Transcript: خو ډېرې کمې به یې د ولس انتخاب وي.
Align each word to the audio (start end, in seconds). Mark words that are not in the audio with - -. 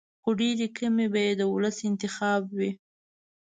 خو 0.21 0.29
ډېرې 0.39 0.67
کمې 0.77 1.05
به 1.13 1.19
یې 1.25 1.33
د 1.39 1.41
ولس 1.53 1.77
انتخاب 1.89 2.41
وي. 2.57 2.71